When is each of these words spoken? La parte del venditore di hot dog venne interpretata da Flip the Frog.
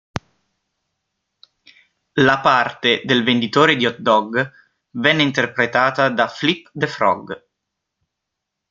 La 2.13 2.39
parte 2.39 3.03
del 3.05 3.21
venditore 3.23 3.75
di 3.75 3.85
hot 3.85 3.99
dog 3.99 4.51
venne 4.93 5.21
interpretata 5.21 6.09
da 6.09 6.27
Flip 6.27 6.71
the 6.73 6.87
Frog. 6.87 7.45